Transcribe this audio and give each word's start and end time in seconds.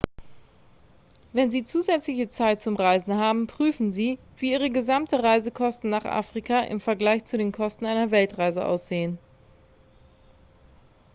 wenn 1.31 1.51
sie 1.51 1.63
zusätzliche 1.63 2.27
zeit 2.27 2.59
zum 2.59 2.75
reisen 2.75 3.13
haben 3.13 3.45
prüfen 3.45 3.91
sie 3.91 4.17
wie 4.37 4.51
ihre 4.51 4.71
gesamten 4.71 5.19
reisekosten 5.19 5.91
nach 5.91 6.05
afrika 6.05 6.59
im 6.61 6.81
vergleich 6.81 7.23
zu 7.25 7.37
den 7.37 7.51
kosten 7.51 7.85
einer 7.85 8.09
weltreise 8.09 8.65
aussehen 8.65 9.19